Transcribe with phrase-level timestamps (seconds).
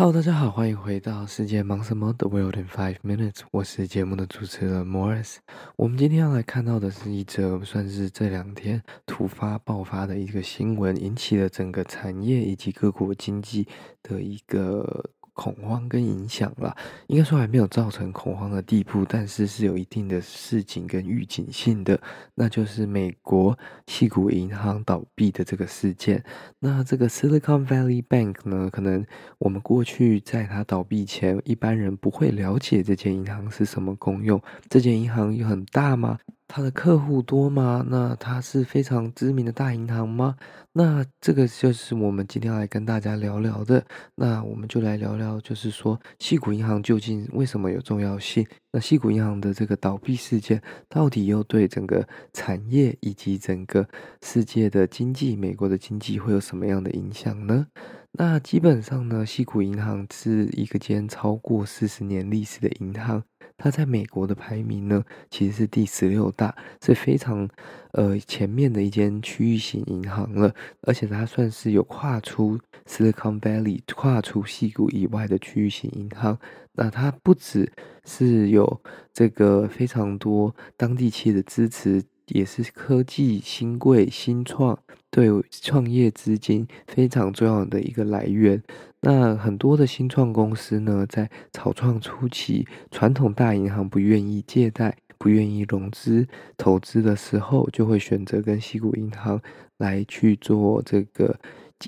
[0.00, 3.40] Hello，大家好，欢迎回到世界忙什么？The World in Five Minutes。
[3.50, 5.36] 我是节目的主持人 Morris。
[5.76, 13.68] 我们今天要来看到的是一则算是这两天突发爆发的一个新闻，引起了整个产业以及各国经济
[14.02, 15.10] 的一个。
[15.34, 16.76] 恐慌跟影响啦，
[17.06, 22.00] 应该说还没有造成恐慌的地步，但是是有一定的示警跟预警性的，
[22.34, 26.22] 那就是美国矽谷银行倒闭的这个事件。
[26.58, 29.04] 那这个 Silicon Valley Bank 呢，可能
[29.38, 34.40] 我们过去在它倒闭前，一般人不会了解这间银行是什么功用。
[34.68, 36.18] 这间银行有很大吗？
[36.52, 37.86] 它的客户多吗？
[37.88, 40.34] 那它是非常知名的大银行吗？
[40.72, 43.84] 那这个就是我们今天要来跟大家聊聊的。
[44.16, 48.44] 那我们就来聊聊，就是说，西谷银行究竟为什么有重要性？
[48.72, 53.88] 那西谷银行的这个倒闭事件，到底又对整个产业以及整个
[54.20, 57.68] 世界的经济、美国的经济会有什么样的影响呢？
[58.10, 63.22] 那基本上呢，西谷银行是一个间超过四十年历史的银行。
[63.62, 67.46] 它在美国的排名呢，其实是第十六大，是非常
[67.92, 70.54] 呃前面的一间区域型银行了。
[70.80, 72.58] 而且它算是有跨出
[72.88, 76.38] Silicon Valley、跨出矽谷以外的区域型银行。
[76.72, 77.70] 那它不只
[78.06, 78.80] 是有
[79.12, 84.78] 这个非常多当地企业的支持，也是科技新贵新创
[85.10, 88.62] 对创业资金非常重要的一个来源。
[89.02, 99.40] 那很多的新创公司呢，在草创初期，传统大银行不愿意借贷、不愿意融资投资的时候，就会选择跟西谷银行
[99.78, 101.38] 来去做这个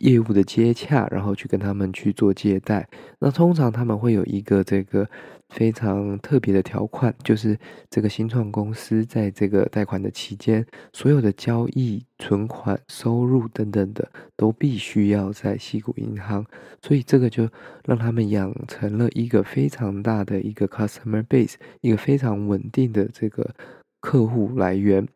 [0.00, 2.88] 业务的接洽，然后去跟他们去做借贷。
[3.18, 5.08] 那通常他们会有一个这个。
[5.52, 7.58] 非常特别的条款，就是
[7.90, 10.64] 这个新创公司在这个贷款的期间，
[10.94, 16.42] 所有的交易、存款、收入等等的，都必须要在西谷银行，
[16.80, 17.46] 所以这个就
[17.84, 23.54] 让他们养成了一个非常大的一个 customer base，一个非常稳定的这个
[24.00, 25.06] 客户来源。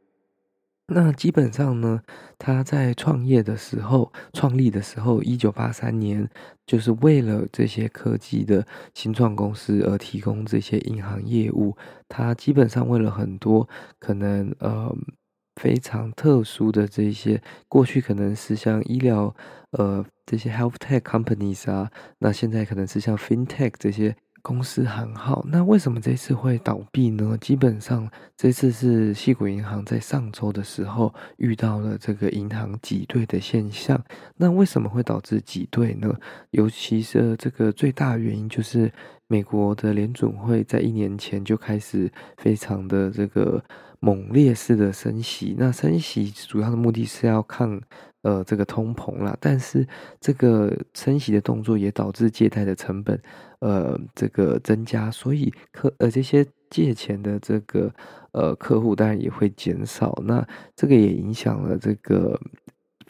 [0.89, 2.01] 那基本上呢，
[2.39, 6.29] 他在创业的时候，创立的时候，一九八三年，
[6.65, 8.65] 就是为了这些科技的
[8.95, 11.77] 新创公司而提供这些银行业务。
[12.09, 14.95] 他基本上为了很多可能呃
[15.57, 19.35] 非常特殊的这些，过去可能是像医疗
[19.73, 24.15] 呃这些 health tech companies 啊，那现在可能是像 fintech 这些。
[24.47, 27.37] 公司行好，那为什么这次会倒闭呢？
[27.41, 34.01] 基本上这次是矽谷银行在上周的时候遇到了这个银行挤兑的现象。
[34.37, 36.15] 那为什么会导致挤兑呢？
[36.53, 38.93] 尤其是这个最大原因就是
[39.27, 43.61] 美国的联准会在一年前就开始非常的这个
[43.99, 45.57] 猛烈式的升息。
[45.59, 47.81] 那升息主要的目的是要抗。
[48.27, 49.87] 呃，这个通膨啦，但是
[50.21, 53.21] 这个升息的动作也导致借贷的成本，
[53.61, 57.93] 呃，这个增加，所以客呃这些借钱的这个
[58.33, 60.45] 呃客户当然也会减少，那
[60.75, 62.41] 这个也影响了这个。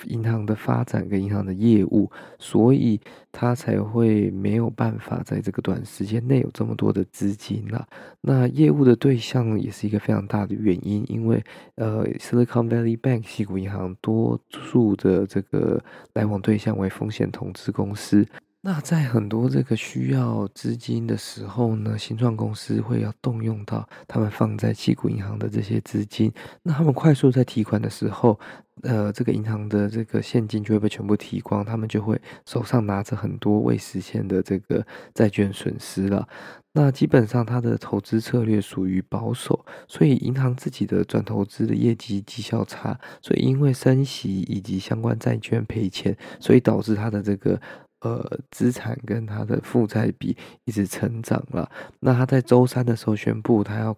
[0.05, 3.01] 银行的发展跟银行的业务，所以
[3.33, 7.87] 他才会没有办法在这个短时间内有这么多的资金啦。
[8.21, 11.43] 那业务的对象也是一个非常大的原因，因为
[11.77, 15.83] 呃，Silicon Valley Bank 西谷银行多数的这个
[16.13, 18.27] 来往对象为风险投资公司。
[18.69, 26.33] 那在很多这个需要资金的时候呢，新创公司会要动用到他们放在七股银行的这些资金。
[26.65, 28.37] 那他们快速在提款的时候，
[28.83, 34.85] 呃，这个银行的这个现金就会被全部提光，他们就会手上拿着很多未实现的这个
[35.15, 36.27] 债券损失了。
[36.73, 47.61] 那基本上他的投资策略属于保守，所以银行自己的转投资的业绩绩效差，所以因为升息以及相关债券赔钱，所以导致他的这个。
[48.01, 51.71] 呃，资产跟他的负债比一直成长了。
[52.01, 53.97] 那他在周三的时候宣布，他要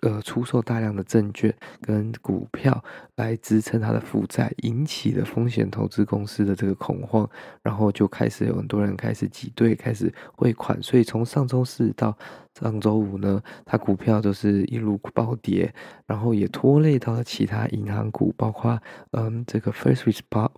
[0.00, 2.82] 呃出售大量的证券跟股票
[3.16, 7.28] 来支撑它的负债，引起了风险投资公司的这个恐慌，
[7.62, 12.16] 然后就开始有很多人开始挤兑，开始汇款，所以从上周四到
[12.58, 15.72] 上周五呢，它股票都是一路暴跌，
[16.06, 18.80] 然后也拖累到了其他银行股，包括
[19.12, 20.50] 嗯这个 First Republic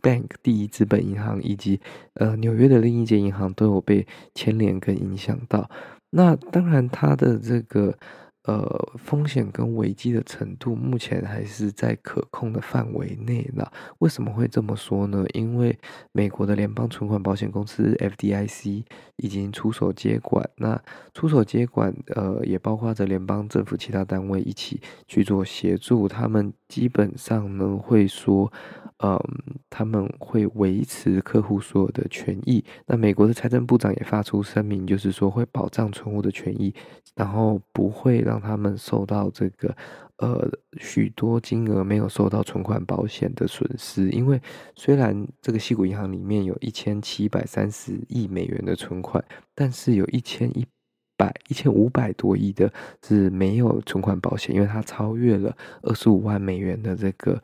[0.00, 1.80] Bank 第一资本银行以及
[2.14, 5.70] 呃纽约的另一间银行都有被牵连跟影响到。
[6.10, 7.96] 那当然，它的这个
[8.44, 13.70] 呃风险跟危机的程度，目前还是在可控的范围内了。
[13.98, 15.24] 为什么会这么说呢？
[15.34, 15.78] 因为
[16.10, 18.82] 美国的联邦存款保险公司 FDIC
[19.18, 20.82] 已经出手接管，那
[21.14, 26.08] 出手接管，呃，也包括着联邦政府其他单位一起去做协助。
[26.08, 28.50] 他们基本上呢会说。
[29.02, 29.18] 嗯，
[29.70, 32.62] 他们会维持客户所有的权益。
[32.84, 36.74] 那美国的财政部长也发出声明，就是说会保障存户的权益，
[37.14, 39.74] 然后不会让他们受到这个
[40.18, 40.46] 呃
[40.76, 44.10] 许多金额没有受到存款保险的损失。
[44.10, 44.38] 因为
[44.76, 49.24] 虽然这个西谷银行里面有一千七百三十亿美元的存款，
[49.54, 50.66] 但是有一千一
[51.20, 52.72] 百一千五百多亿的
[53.06, 57.40] 是没有存款保险，因为它超越了二十五万美元的这个。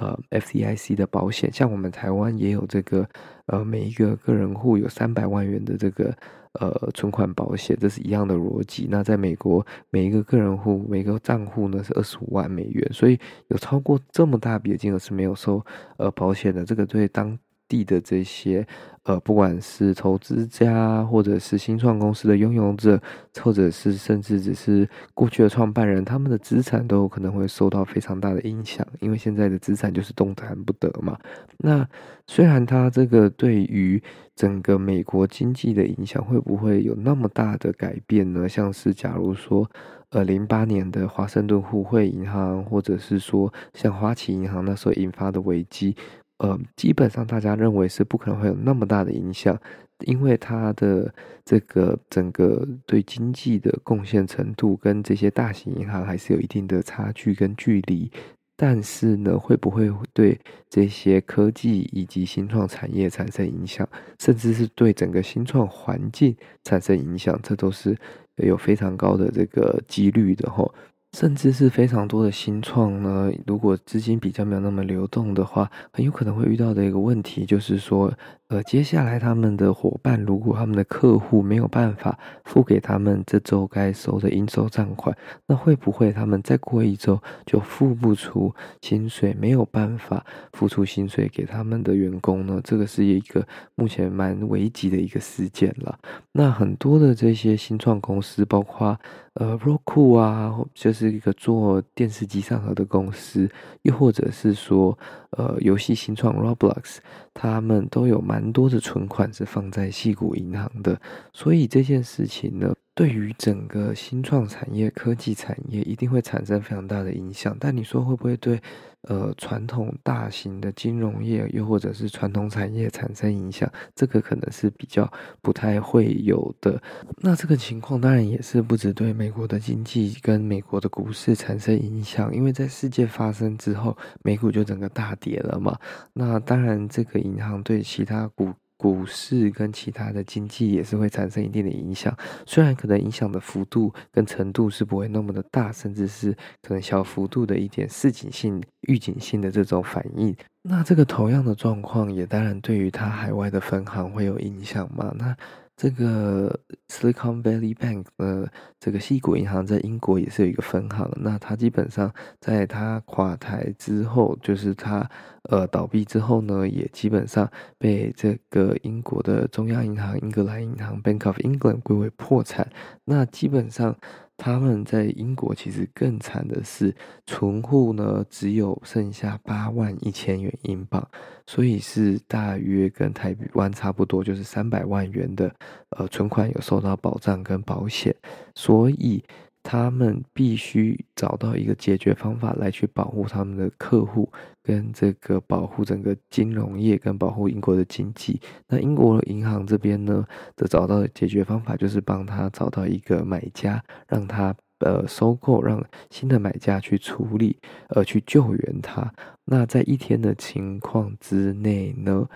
[0.00, 3.06] 呃，FDIC 的保险，像我们台湾也有这个，
[3.44, 6.16] 呃，每一个个人户有三百万元的这个
[6.58, 8.88] 呃存款保险，这是一样的逻辑。
[8.90, 15.62] 那在美国，每一个个人户每个账户呢是二十五万美元，所以有超过这么大笔金额是没有收
[15.98, 16.64] 呃保险的。
[16.64, 17.38] 这个对当
[17.70, 18.66] 地的这些。
[19.04, 23.00] 呃，不管是投资家，或者是新创公司的拥有者，
[23.40, 31.18] 或者是甚至只是过去的创办人，他们的资产都有可能会受到非常大的影响，因为现在的资产就是动弹不得嘛。
[31.56, 31.88] 那
[32.26, 34.00] 虽然它这个对于
[34.36, 38.46] 整个美国经济的影响会不会有那么大的改变呢？
[38.46, 39.68] 像是假如说，
[40.10, 45.96] 呃，零八年的华盛顿互惠银行，或者是说像花旗银行那时候引发的危机。
[46.40, 49.58] 呃，基本上大家认为是不可能会有那么大的影响，
[50.06, 51.12] 因为它的
[51.44, 58.10] 这个整个对经济的贡献程度跟这些大型银行还是有一定的差距跟距离。
[58.56, 60.38] 但是呢，会不会对
[60.68, 63.88] 这些科技以及新创产业产生影响，
[64.18, 67.96] 甚至是对整个新创环境产生影响，这都是
[68.36, 70.74] 有非常高的这个几率的吼。
[71.12, 78.12] 甚至是非常多的新创呢，如果资金比较没有那么流动的话，很有可能会遇到的一个问题就是说。
[78.50, 85.16] 呃，接下来他们的伙伴，如果他们的客户没有办法付给他们这周该收的应收账款，
[85.46, 87.16] 那会不会他们再过一周
[87.46, 88.52] 就付不出
[88.82, 92.60] 薪水，没有办法付出薪水给他们的员工呢？
[92.64, 95.96] 这个是一个目前蛮危急的一个事件了。
[96.32, 98.98] 那很多的这些新创公司，包括
[99.34, 103.48] 呃，Roku 啊，就是一个做电视机上盒的公司，
[103.82, 104.98] 又或者是说
[105.30, 106.96] 呃，游戏新创 Roblox，
[107.32, 108.39] 他们都有蛮。
[108.40, 110.98] 很多的存款是放在西谷银行的，
[111.34, 117.56] 所以这件事情呢，对于整个新创产业、科技产业一定会产生非常大的影响。
[117.58, 118.60] 但你说会不会对
[119.08, 123.66] 呃传统大型的金融业，又或者是传统产业产生影响？
[123.94, 125.10] 这个可能是比较
[125.40, 126.78] 不太会有的。
[127.22, 135.74] 那这个情况当然也是不止对美国的经济跟美国的股市产生影响，因为在事件发生之后，美股就整个大跌了嘛。
[136.12, 138.52] 那当然，这个银行对其他股。
[138.80, 142.16] 股市跟其他的经济也是会产生一定的影响，
[142.46, 146.32] 虽然可能影响的幅度跟程度是不会那么的大，甚至是
[146.62, 150.34] 可能小幅度的一点市井性、预警性的这种反应。
[150.62, 155.14] 那这个同样的状况也当然对于它海外的分行会有影响嘛？
[155.18, 155.36] 那
[155.80, 158.46] 这个 Silicon Valley Bank 呃，
[158.78, 161.10] 这个矽谷银行在英国也是有一个分行。
[161.16, 165.08] 那它基本上在它垮台之后，就是它
[165.44, 172.70] 呃倒闭之后呢，也基本上被这个英国的中央银行英格兰银行 Bank of England 归为破产。
[173.06, 173.96] 那基本上。
[174.40, 181.06] 他们在英国其实更惨的是，存户呢只有剩下八万一千元英镑，
[181.46, 185.54] 所以是大约跟台湾差不多，就是三百万元的
[185.90, 188.16] 呃存款有受到保障跟保险，
[188.54, 189.22] 所以。
[189.62, 194.30] 他们必须找到一个解决方法来去保护他们的客户，
[194.62, 198.40] 跟这个保护整个金融业，跟保护英国的经济。
[198.68, 200.24] 那英国银行这边呢，
[200.56, 209.12] 的找到的解决方法就是帮他找到一个买家，让他呃收购，让新的买家去处理，呃去救援他。
[209.44, 212.26] 那在一天的情况之内呢，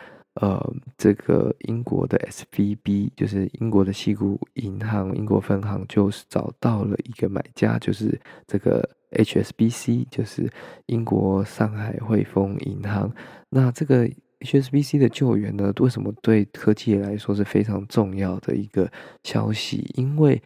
[0.41, 10.51] 呃，这个英国的 SVB 就是英国的西谷银行英国分行，就是找到了一个买家，就是这个 HSBC，就是
[10.87, 13.13] 英国上海汇丰银行。
[13.49, 14.11] 那这个
[14.41, 18.91] HSBC 的救援呢，为什么对科技来说是非常重要的一个
[19.23, 19.89] 消息？
[19.95, 20.43] 因为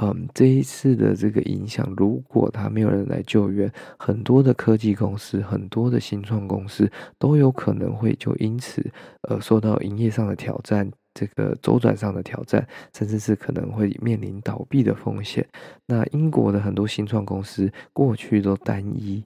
[0.00, 8.82] 嗯，这一次的这个影响，如果他没有人来救援，很多的科技公司、很多的新创公司都有可能会就因此
[9.28, 15.46] 呃受到营业上的挑战，这个周转上的挑战，甚至是可能会面临倒闭的风险。
[15.86, 19.22] 那英国的很多新创公司过去都单一。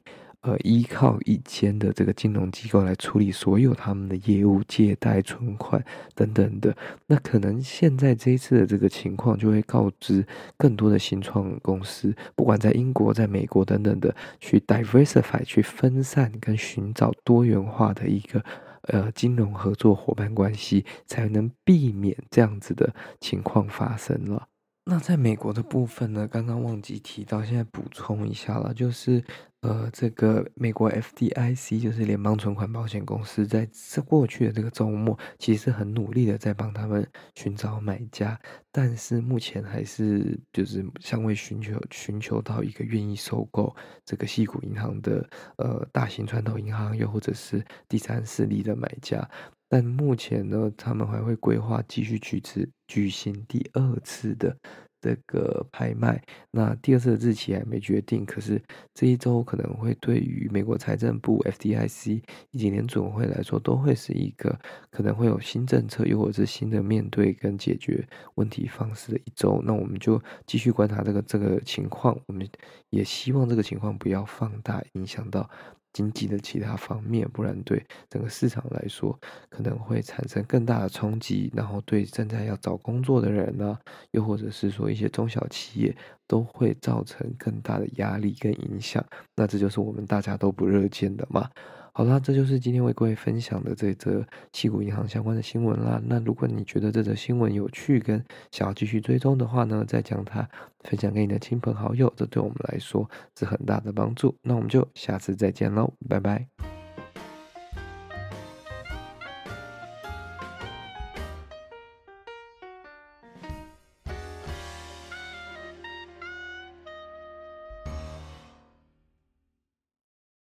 [0.46, 5.84] 呃，依靠一间的这个金融机构来处理所有他们的业务、借贷、存款
[6.14, 6.72] 等等的，
[7.08, 10.24] 那可能现在这一次的这个情况就会告知
[10.56, 18.40] 更多的新创公司，不管在英国、在美国等等的，去 diversify、去分散跟寻找多元化的一个
[18.82, 24.46] 呃金融合作伙伴关系，才能避免这样子的情况发生了。
[24.88, 29.22] 那在美国的部分呢，刚刚忘记提到，现在补充一下了，就是。
[29.60, 38.38] 呃，这个美国 FDIC 就是联邦存款保险公司，在这过去的这个周末，其实很努力的在帮他们寻找买家，
[38.70, 43.74] 但是目前还是就是尚未寻求寻求到一个愿意收购
[44.04, 49.28] 这个西谷银行的呃大型传统银行，又或者是第三势力的买家。
[49.68, 54.56] 但目前呢，他们还会规划继续举行举行第二次的。
[54.98, 56.20] 这个拍卖，
[56.50, 58.24] 那第二次的日期还没决定。
[58.24, 58.60] 可是
[58.92, 62.20] 这一周可能会对于美国财政部、FDIC
[62.50, 64.58] 以及联准会来说，都会是一个
[64.90, 68.04] 可能会有新政策，又或者是新的面对跟解决
[68.34, 69.62] 问题方式的一周。
[69.64, 72.48] 那我们就继续观察这个这个情况，我们
[72.90, 75.48] 也希望这个情况不要放大，影响到。
[75.96, 83.78] 经济的其他方面，不然对整个市场来说可能会产生更大的冲击，然后对正在要找工作的人呢、
[84.10, 89.02] 又或者是说一些中小企业，都会造成更大的压力跟影响。
[89.34, 91.48] 那这就是我们大家都不热见的嘛。
[91.96, 94.22] 好啦，这就是今天为各位分享的这则
[94.52, 95.98] 矽谷银行相关的新闻啦。
[96.04, 98.22] 那如果你觉得这则新闻有趣，跟
[98.52, 100.46] 想要继续追踪的话呢，再将它
[100.80, 104.36] 分享给你的亲朋好友，这对我们来说是很大的帮助。
[104.42, 106.75] 那我们就下次再见喽，拜拜。